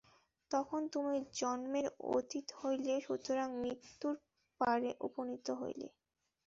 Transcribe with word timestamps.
তখন 0.51 0.81
তুমি 0.93 1.11
জন্মের 1.33 1.87
অতীত 2.11 2.47
হইলে, 2.59 2.93
সুতরাং 3.01 3.49
মৃত্যুরও 3.61 4.21
পারে 4.61 4.89
উপনীত 5.07 5.47
হইলে। 5.61 5.87